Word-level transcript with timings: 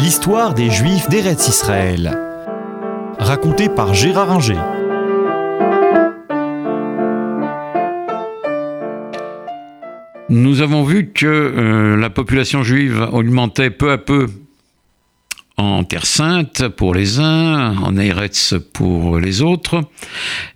L'histoire 0.00 0.54
des 0.54 0.70
Juifs 0.70 1.10
d'Eretz 1.10 1.46
Israël. 1.46 2.18
Racontée 3.18 3.68
par 3.68 3.92
Gérard 3.92 4.32
Inger. 4.32 4.56
Nous 10.30 10.62
avons 10.62 10.84
vu 10.84 11.10
que 11.12 11.26
euh, 11.26 11.96
la 11.98 12.08
population 12.08 12.62
juive 12.62 13.06
augmentait 13.12 13.68
peu 13.68 13.90
à 13.90 13.98
peu 13.98 14.26
en 15.60 15.84
Terre 15.84 16.06
Sainte 16.06 16.68
pour 16.68 16.94
les 16.94 17.20
uns, 17.20 17.76
en 17.76 17.96
Eretz 17.96 18.54
pour 18.72 19.18
les 19.18 19.42
autres, 19.42 19.82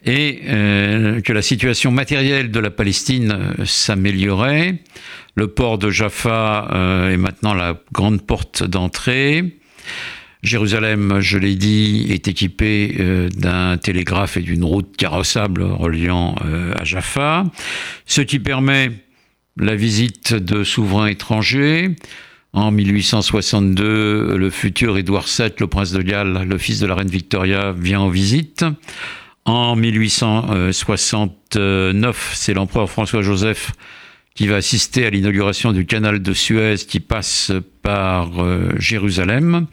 et 0.05 0.41
euh, 0.47 1.21
que 1.21 1.33
la 1.33 1.43
situation 1.43 1.91
matérielle 1.91 2.51
de 2.51 2.59
la 2.59 2.71
Palestine 2.71 3.33
euh, 3.33 3.65
s'améliorait. 3.65 4.83
Le 5.35 5.49
port 5.49 5.79
de 5.79 5.91
Jaffa 5.91 6.69
euh, 6.73 7.11
est 7.11 7.17
maintenant 7.19 7.53
la 7.55 7.79
grande 7.93 8.23
porte 8.23 8.65
d'entrée. 8.65 9.59
Jérusalem, 10.43 11.21
je 11.21 11.39
l'ai 11.39 11.55
dit, 11.55 12.07
est 12.11 12.29
équipé 12.29 12.95
d'un 13.35 13.79
télégraphe 13.79 14.37
et 14.37 14.43
d'une 14.43 14.63
route 14.63 14.95
carrossable 14.95 15.63
reliant 15.63 16.35
à 16.79 16.85
Jaffa, 16.85 17.45
ce 18.05 18.21
qui 18.21 18.39
permet 18.39 18.91
la 19.57 19.75
visite 19.75 20.35
de 20.35 20.63
souverains 20.63 21.07
étrangers, 21.07 21.97
en 22.55 22.71
1862, 22.71 24.37
le 24.37 24.51
futur 24.51 24.97
Édouard 24.97 25.27
VII, 25.27 25.51
le 25.59 25.67
prince 25.67 25.91
de 25.91 26.03
Galles, 26.03 26.47
le 26.49 26.57
fils 26.57 26.79
de 26.79 26.87
la 26.87 26.95
reine 26.95 27.09
Victoria, 27.09 27.73
vient 27.73 27.99
en 28.01 28.09
visite. 28.09 28.65
En 29.45 29.75
1869, 29.75 32.31
c'est 32.35 32.55
l'empereur 32.55 32.89
François-Joseph 32.89 33.73
qui 34.37 34.47
va 34.47 34.55
assister 34.57 35.05
à 35.05 35.11
l'inauguration 35.11 35.73
du 35.73 35.85
canal 35.85 36.23
de 36.23 36.33
Suez 36.33 36.77
qui 36.77 37.01
passe 37.01 37.51
par 37.83 38.43
euh, 38.43 38.71
Jérusalem. 38.79 39.67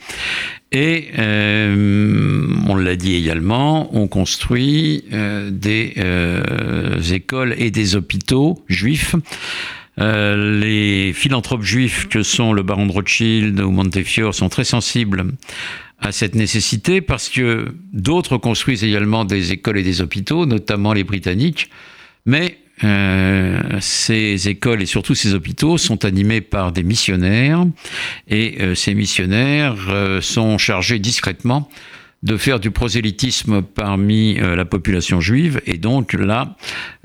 Et 0.71 1.09
euh, 1.20 2.48
on 2.68 2.76
l'a 2.76 2.95
dit 2.95 3.16
également, 3.16 3.95
on 3.95 4.07
construit 4.07 5.04
euh, 5.13 5.51
des 5.51 5.93
écoles 7.13 7.54
et 7.60 7.70
des 7.70 7.95
hôpitaux 7.95 8.63
juifs 8.68 9.16
euh, 10.02 10.60
les 10.60 11.13
philanthropes 11.13 11.63
juifs 11.63 12.07
que 12.07 12.24
sont 12.24 12.54
le 12.54 12.63
baron 12.63 12.88
de 12.88 12.91
Rothschild 12.91 13.60
ou 13.60 13.71
Montefiore 13.71 14.34
sont 14.34 14.49
très 14.49 14.63
sensibles 14.63 15.26
à 15.99 16.12
cette 16.12 16.34
nécessité 16.34 17.02
parce 17.02 17.30
que 17.30 17.76
d'autres 17.94 18.38
construisent 18.38 18.84
également 18.84 19.24
des 19.26 19.52
écoles 19.52 19.77
et 19.77 19.84
des 19.84 20.02
hôpitaux, 20.02 20.46
notamment 20.48 20.94
les 20.94 21.04
Britanniques, 21.04 21.70
mais 22.26 22.57
euh, 22.84 23.62
ces 23.79 24.49
écoles 24.49 24.82
et 24.82 24.88
surtout 24.88 25.13
ces 25.13 25.35
hôpitaux 25.35 25.77
sont 25.77 26.04
animés 26.04 26.41
par 26.41 26.72
des 26.72 26.82
missionnaires 26.82 27.63
et 28.27 28.57
euh, 28.60 28.74
ces 28.74 28.96
missionnaires 28.96 29.77
sont 30.22 30.57
chargés 30.57 30.98
discrètement 30.98 31.70
de 32.24 32.38
faire 32.38 32.60
du 32.60 32.70
prosélytisme 32.70 33.64
parmi 33.64 34.38
euh, 34.38 34.55
la 34.55 34.66
population 34.66 35.20
juive. 35.20 35.60
Et 35.66 35.77
donc 35.77 36.14
là, 36.14 36.55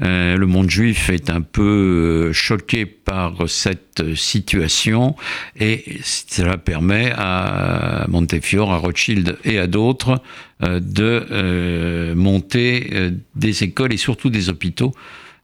euh, 0.03 0.36
le 0.36 0.47
monde 0.47 0.69
juif 0.69 1.08
est 1.08 1.31
un 1.31 1.41
peu 1.41 2.28
euh, 2.28 2.33
choqué 2.33 2.84
par 2.84 3.48
cette 3.48 4.14
situation 4.14 5.17
et 5.58 5.84
cela 6.03 6.58
permet 6.58 7.12
à 7.17 8.05
Montefiore, 8.08 8.73
à 8.73 8.77
Rothschild 8.78 9.39
et 9.45 9.58
à 9.58 9.67
d'autres 9.67 10.20
de 10.61 12.14
monter 12.14 13.12
des 13.34 13.62
écoles 13.62 13.92
et 13.92 13.97
surtout 13.97 14.30
des 14.30 14.48
hôpitaux 14.48 14.92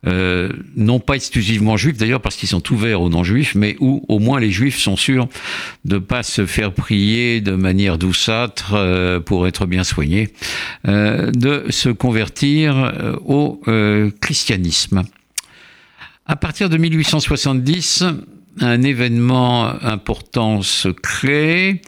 euh, 0.07 0.49
non 0.75 0.99
pas 0.99 1.15
exclusivement 1.15 1.77
juifs 1.77 1.97
d'ailleurs 1.97 2.21
parce 2.21 2.35
qu'ils 2.35 2.49
sont 2.49 2.73
ouverts 2.73 3.01
aux 3.01 3.09
non-juifs, 3.09 3.55
mais 3.55 3.77
où 3.79 4.05
au 4.09 4.19
moins 4.19 4.41
les 4.41 4.51
juifs 4.51 4.79
sont 4.79 4.97
sûrs 4.97 5.29
de 5.85 5.95
ne 5.95 6.01
pas 6.01 6.23
se 6.23 6.45
faire 6.45 6.73
prier 6.73 7.41
de 7.41 7.53
manière 7.53 7.99
douceâtre 7.99 8.73
euh, 8.75 9.21
pour 9.21 9.47
être 9.47 9.67
bien 9.67 9.85
soignés, 9.85 10.31
euh, 10.89 11.31
de 11.31 11.67
se 11.71 11.89
convertir 11.89 12.93
au 13.25 13.61
christianisme. 14.21 15.03
À 16.27 16.37
partir 16.37 16.69
de 16.69 16.77
1870, 16.77 18.05
un 18.61 18.83
événement 18.83 19.73
important 19.83 20.63
se 20.63 20.89
crée. 20.89 21.81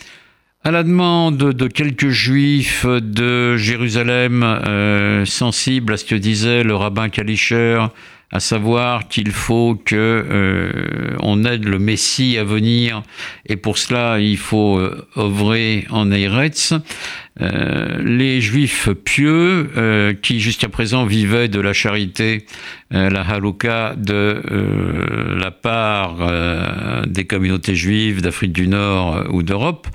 À 0.66 0.70
la 0.70 0.82
demande 0.82 1.36
de 1.36 1.68
quelques 1.68 2.08
juifs 2.08 2.86
de 2.86 3.54
Jérusalem 3.58 4.42
euh, 4.42 5.26
sensibles 5.26 5.92
à 5.92 5.96
ce 5.98 6.06
que 6.06 6.14
disait 6.14 6.62
le 6.62 6.74
rabbin 6.74 7.10
Kalischer, 7.10 7.84
à 8.32 8.40
savoir 8.40 9.08
qu'il 9.08 9.30
faut 9.32 9.74
que 9.74 9.94
euh, 9.94 11.16
on 11.20 11.44
aide 11.44 11.66
le 11.66 11.78
Messie 11.78 12.38
à 12.38 12.44
venir, 12.44 13.02
et 13.44 13.56
pour 13.56 13.76
cela 13.76 14.20
il 14.20 14.38
faut 14.38 14.78
euh, 14.78 15.06
œuvrer 15.18 15.86
en 15.90 16.10
Eretz. 16.10 16.72
les 17.38 18.40
juifs 18.40 18.88
pieux, 19.04 20.16
qui 20.22 20.40
jusqu'à 20.40 20.70
présent 20.70 21.04
vivaient 21.04 21.48
de 21.48 21.60
la 21.60 21.74
charité, 21.74 22.46
la 22.90 23.20
Halouka, 23.20 23.96
de 23.98 24.40
la 25.36 25.50
part 25.50 26.14
des 27.06 27.24
communautés 27.24 27.74
juives 27.74 28.22
d'Afrique 28.22 28.52
du 28.52 28.68
Nord 28.68 29.24
ou 29.30 29.42
d'Europe, 29.42 29.88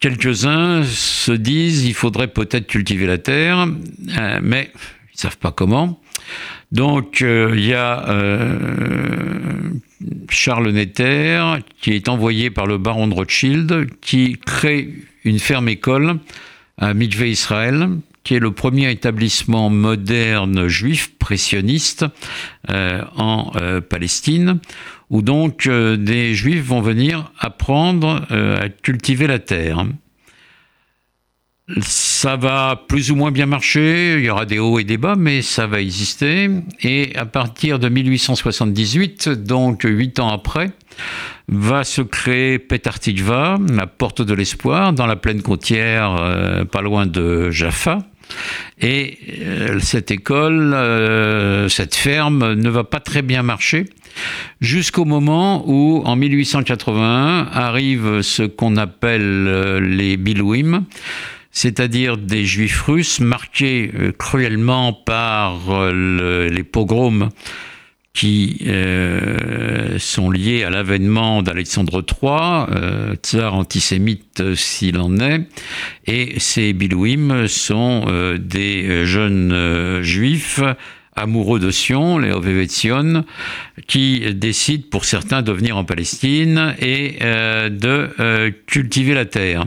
Quelques-uns 0.00 0.82
se 0.82 1.30
disent 1.32 1.84
il 1.84 1.92
faudrait 1.92 2.28
peut-être 2.28 2.66
cultiver 2.66 3.06
la 3.06 3.18
terre, 3.18 3.66
euh, 4.18 4.40
mais 4.42 4.70
ils 4.74 5.16
ne 5.16 5.20
savent 5.20 5.36
pas 5.36 5.52
comment. 5.52 6.00
Donc 6.72 7.20
euh, 7.20 7.52
il 7.54 7.66
y 7.66 7.74
a 7.74 8.08
euh, 8.08 8.58
Charles 10.30 10.70
Netter 10.70 11.44
qui 11.82 11.92
est 11.92 12.08
envoyé 12.08 12.48
par 12.48 12.66
le 12.66 12.78
baron 12.78 13.08
de 13.08 13.14
Rothschild 13.14 13.88
qui 14.00 14.38
crée 14.46 14.94
une 15.24 15.38
ferme-école 15.38 16.18
à 16.78 16.94
Mikvé 16.94 17.30
Israël 17.30 17.90
qui 18.22 18.34
est 18.34 18.38
le 18.38 18.50
premier 18.50 18.90
établissement 18.90 19.70
moderne 19.70 20.68
juif 20.68 21.16
pressionniste 21.18 22.04
en 22.68 23.52
Palestine 23.88 24.60
où 25.10 25.22
donc 25.22 25.66
euh, 25.66 25.96
des 25.96 26.34
juifs 26.34 26.64
vont 26.64 26.80
venir 26.80 27.32
apprendre 27.38 28.26
euh, 28.30 28.60
à 28.60 28.68
cultiver 28.68 29.26
la 29.26 29.40
terre. 29.40 29.84
Ça 31.80 32.36
va 32.36 32.82
plus 32.88 33.10
ou 33.10 33.16
moins 33.16 33.30
bien 33.30 33.46
marcher, 33.46 34.18
il 34.18 34.24
y 34.24 34.30
aura 34.30 34.46
des 34.46 34.58
hauts 34.58 34.78
et 34.78 34.84
des 34.84 34.96
bas, 34.96 35.14
mais 35.16 35.42
ça 35.42 35.66
va 35.66 35.80
exister. 35.80 36.50
Et 36.82 37.12
à 37.16 37.26
partir 37.26 37.78
de 37.78 37.88
1878, 37.88 39.28
donc 39.28 39.82
huit 39.84 40.18
ans 40.18 40.30
après, 40.30 40.70
va 41.48 41.84
se 41.84 42.02
créer 42.02 42.58
Petartikva, 42.58 43.58
la 43.72 43.86
porte 43.86 44.22
de 44.22 44.34
l'espoir, 44.34 44.92
dans 44.92 45.06
la 45.06 45.16
plaine 45.16 45.42
côtière, 45.42 46.16
euh, 46.20 46.64
pas 46.64 46.82
loin 46.82 47.06
de 47.06 47.50
Jaffa. 47.50 47.98
Et 48.80 49.18
cette 49.80 50.12
école, 50.12 50.76
cette 51.68 51.96
ferme 51.96 52.54
ne 52.54 52.70
va 52.70 52.84
pas 52.84 53.00
très 53.00 53.22
bien 53.22 53.42
marcher 53.42 53.86
jusqu'au 54.60 55.04
moment 55.04 55.64
où, 55.66 56.02
en 56.04 56.16
1881, 56.16 57.48
arrive 57.52 58.22
ce 58.22 58.42
qu'on 58.42 58.76
appelle 58.76 59.46
euh, 59.48 59.80
les 59.80 60.16
Bilouim, 60.16 60.84
c'est-à-dire 61.50 62.16
des 62.16 62.44
juifs 62.44 62.82
russes 62.82 63.20
marqués 63.20 63.90
euh, 63.94 64.12
cruellement 64.12 64.92
par 64.92 65.70
euh, 65.70 66.48
les 66.48 66.64
pogroms 66.64 67.28
qui 68.12 68.66
sont 69.98 70.30
liés 70.32 70.64
à 70.64 70.68
l'avènement 70.68 71.42
d'Alexandre 71.42 72.04
III, 72.04 73.14
tsar 73.22 73.54
antisémite 73.54 74.56
s'il 74.56 74.98
en 74.98 75.16
est, 75.20 75.46
et 76.06 76.34
ces 76.40 76.72
Bilouim 76.72 77.46
sont 77.46 78.06
des 78.36 79.06
jeunes 79.06 80.02
juifs 80.02 80.60
amoureux 81.20 81.60
de 81.60 81.70
Sion, 81.70 82.18
les 82.18 82.32
Ovevetsion, 82.32 83.24
qui 83.86 84.34
décident 84.34 84.84
pour 84.90 85.04
certains 85.04 85.42
de 85.42 85.52
venir 85.52 85.76
en 85.76 85.84
Palestine 85.84 86.74
et 86.80 87.18
euh, 87.22 87.68
de 87.68 88.10
euh, 88.20 88.50
cultiver 88.66 89.14
la 89.14 89.26
terre. 89.26 89.64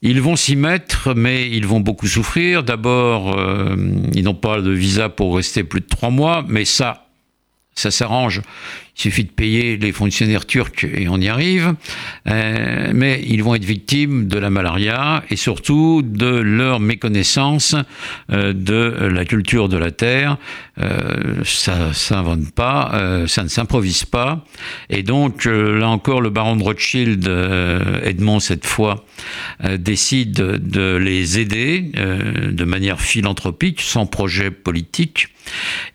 Ils 0.00 0.20
vont 0.20 0.36
s'y 0.36 0.54
mettre, 0.54 1.14
mais 1.14 1.50
ils 1.50 1.66
vont 1.66 1.80
beaucoup 1.80 2.06
souffrir. 2.06 2.62
D'abord, 2.62 3.36
euh, 3.36 3.74
ils 4.14 4.24
n'ont 4.24 4.34
pas 4.34 4.60
de 4.60 4.70
visa 4.70 5.08
pour 5.08 5.36
rester 5.36 5.64
plus 5.64 5.80
de 5.80 5.86
trois 5.86 6.10
mois, 6.10 6.44
mais 6.46 6.64
ça, 6.64 7.08
ça 7.74 7.90
s'arrange. 7.90 8.42
Il 8.98 9.02
suffit 9.02 9.22
de 9.22 9.30
payer 9.30 9.76
les 9.76 9.92
fonctionnaires 9.92 10.44
turcs 10.44 10.82
et 10.82 11.08
on 11.08 11.20
y 11.20 11.28
arrive. 11.28 11.74
Euh, 12.26 12.90
mais 12.92 13.22
ils 13.24 13.44
vont 13.44 13.54
être 13.54 13.64
victimes 13.64 14.26
de 14.26 14.38
la 14.38 14.50
malaria 14.50 15.22
et 15.30 15.36
surtout 15.36 16.02
de 16.04 16.26
leur 16.26 16.80
méconnaissance 16.80 17.76
euh, 18.32 18.52
de 18.52 19.06
la 19.06 19.24
culture 19.24 19.68
de 19.68 19.76
la 19.76 19.92
terre. 19.92 20.36
Euh, 20.80 21.44
ça 21.44 21.92
s'invente 21.92 22.50
pas, 22.50 23.24
ça 23.28 23.44
ne 23.44 23.48
s'improvise 23.48 24.04
pas. 24.04 24.44
Et 24.90 25.04
donc 25.04 25.44
là 25.44 25.88
encore, 25.88 26.20
le 26.20 26.30
baron 26.30 26.56
de 26.56 26.64
Rothschild, 26.64 27.30
Edmond 28.02 28.40
cette 28.40 28.66
fois, 28.66 29.04
décide 29.78 30.32
de 30.32 30.96
les 30.96 31.38
aider 31.38 31.92
de 31.92 32.64
manière 32.64 33.00
philanthropique, 33.00 33.80
sans 33.80 34.06
projet 34.06 34.50
politique. 34.50 35.28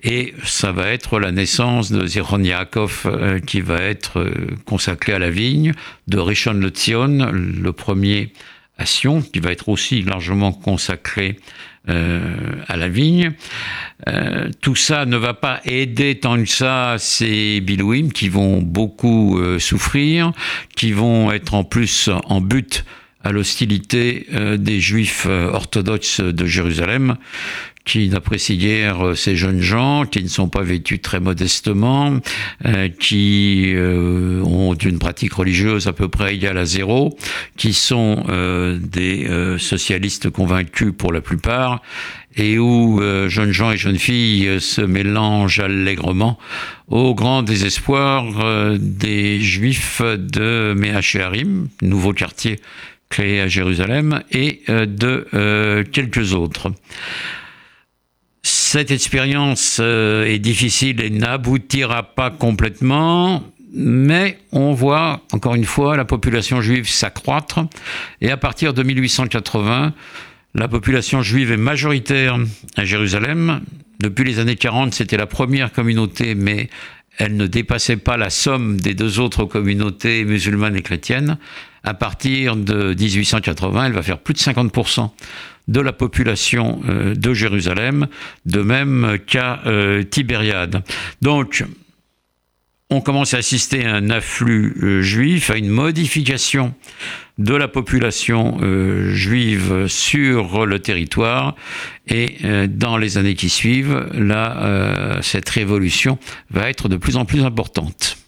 Et 0.03 0.33
ça 0.43 0.71
va 0.71 0.89
être 0.89 1.19
la 1.19 1.31
naissance 1.31 1.91
de 1.91 2.05
Zichron 2.05 2.43
Yaakov 2.43 2.92
Yaakov 2.93 3.41
qui 3.41 3.61
va 3.61 3.81
être 3.81 4.25
consacré 4.65 5.13
à 5.13 5.19
la 5.19 5.29
vigne, 5.29 5.73
de 6.07 6.17
Rishon 6.17 6.53
LeZion, 6.53 7.31
le 7.31 7.71
premier 7.71 8.33
à 8.77 8.85
Sion, 8.85 9.21
qui 9.21 9.39
va 9.39 9.51
être 9.51 9.69
aussi 9.69 10.01
largement 10.01 10.51
consacré 10.51 11.39
à 11.87 12.77
la 12.77 12.87
vigne. 12.87 13.33
tout 14.61 14.75
ça 14.75 15.05
ne 15.05 15.17
va 15.17 15.33
pas 15.33 15.59
aider 15.65 16.17
tant 16.17 16.37
que 16.37 16.49
ça 16.49 16.95
ces 16.97 17.59
Bilouim 17.59 18.09
qui 18.09 18.29
vont 18.29 18.61
beaucoup 18.61 19.39
souffrir, 19.59 20.31
qui 20.75 20.93
vont 20.93 21.31
être 21.31 21.53
en 21.53 21.63
plus 21.63 22.09
en 22.25 22.39
but 22.39 22.85
à 23.23 23.31
l'hostilité 23.31 24.27
euh, 24.33 24.57
des 24.57 24.79
juifs 24.79 25.25
euh, 25.27 25.49
orthodoxes 25.49 26.19
de 26.19 26.45
Jérusalem, 26.45 27.15
qui 27.85 28.07
n'apprécient 28.09 28.57
guère 28.57 29.07
euh, 29.07 29.15
ces 29.15 29.35
jeunes 29.35 29.61
gens, 29.61 30.05
qui 30.05 30.21
ne 30.23 30.27
sont 30.27 30.49
pas 30.49 30.61
vêtus 30.61 30.99
très 30.99 31.19
modestement, 31.19 32.19
qui 32.99 33.73
ont 33.75 34.73
une 34.73 34.99
pratique 34.99 35.33
religieuse 35.33 35.87
à 35.87 35.93
peu 35.93 36.07
près 36.07 36.35
égale 36.35 36.57
à 36.57 36.65
zéro, 36.65 37.17
qui 37.57 37.73
sont 37.73 38.25
des 38.81 39.27
socialistes 39.57 40.29
convaincus 40.29 40.93
pour 40.97 41.11
la 41.11 41.21
plupart, 41.21 41.81
et 42.35 42.57
où 42.57 43.01
jeunes 43.27 43.51
gens 43.51 43.71
et 43.71 43.77
jeunes 43.77 43.97
filles 43.97 44.59
se 44.59 44.81
mélangent 44.81 45.59
allègrement 45.59 46.37
au 46.87 47.13
grand 47.13 47.43
désespoir 47.43 48.77
des 48.79 49.39
juifs 49.41 50.01
de 50.01 50.73
Mehacharim, 50.75 51.67
nouveau 51.81 52.13
quartier 52.13 52.59
créé 53.13 53.41
à 53.41 53.47
Jérusalem, 53.47 54.23
et 54.31 54.63
euh, 54.69 54.87
de 54.87 55.27
euh, 55.35 55.83
quelques 55.83 56.33
autres. 56.33 56.71
Cette 58.41 58.89
expérience 58.89 59.77
euh, 59.79 60.25
est 60.25 60.39
difficile 60.39 60.99
et 60.99 61.11
n'aboutira 61.11 62.01
pas 62.01 62.31
complètement, 62.31 63.43
mais 63.71 64.39
on 64.51 64.73
voit, 64.73 65.21
encore 65.31 65.53
une 65.53 65.63
fois, 65.63 65.95
la 65.95 66.05
population 66.05 66.59
juive 66.59 66.89
s'accroître, 66.89 67.59
et 68.19 68.31
à 68.31 68.37
partir 68.37 68.73
de 68.73 68.81
1880, 68.81 69.93
la 70.55 70.67
population 70.67 71.21
juive 71.21 71.51
est 71.51 71.57
majoritaire 71.57 72.39
à 72.77 72.83
Jérusalem. 72.83 73.61
Depuis 73.99 74.23
les 74.23 74.39
années 74.39 74.55
40, 74.55 74.91
c'était 74.91 75.17
la 75.17 75.27
première 75.27 75.71
communauté, 75.71 76.33
mais 76.33 76.67
elle 77.17 77.35
ne 77.35 77.47
dépassait 77.47 77.97
pas 77.97 78.17
la 78.17 78.29
somme 78.29 78.79
des 78.79 78.93
deux 78.93 79.19
autres 79.19 79.45
communautés 79.45 80.25
musulmanes 80.25 80.75
et 80.75 80.81
chrétiennes. 80.81 81.37
À 81.83 81.93
partir 81.93 82.55
de 82.55 82.93
1880, 82.93 83.87
elle 83.87 83.91
va 83.91 84.01
faire 84.01 84.19
plus 84.19 84.33
de 84.33 84.39
50% 84.39 85.09
de 85.67 85.79
la 85.79 85.93
population 85.93 86.81
euh, 86.89 87.15
de 87.15 87.33
Jérusalem, 87.33 88.07
de 88.45 88.61
même 88.61 89.17
qu'à 89.25 89.61
euh, 89.65 90.03
Tibériade. 90.03 90.83
Donc, 91.21 91.63
on 92.93 93.01
commence 93.01 93.33
à 93.33 93.37
assister 93.37 93.85
à 93.85 93.95
un 93.95 94.09
afflux 94.09 94.75
euh, 94.81 95.01
juif, 95.01 95.49
à 95.49 95.57
une 95.57 95.69
modification 95.69 96.73
de 97.37 97.55
la 97.55 97.67
population 97.67 98.59
juive 99.09 99.87
sur 99.87 100.67
le 100.67 100.77
territoire. 100.77 101.55
Et 102.07 102.35
dans 102.67 102.95
les 102.97 103.17
années 103.17 103.33
qui 103.33 103.49
suivent, 103.49 104.07
là, 104.13 105.17
cette 105.23 105.49
révolution 105.49 106.19
va 106.51 106.69
être 106.69 106.89
de 106.89 106.95
plus 106.95 107.17
en 107.17 107.25
plus 107.25 107.43
importante. 107.43 108.22